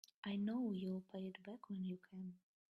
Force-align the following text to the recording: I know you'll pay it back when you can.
I 0.23 0.35
know 0.35 0.71
you'll 0.71 1.03
pay 1.11 1.27
it 1.27 1.43
back 1.43 1.69
when 1.69 1.85
you 1.85 1.99
can. 2.09 2.39